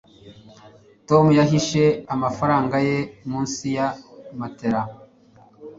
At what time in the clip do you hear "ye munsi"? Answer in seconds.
2.87-3.65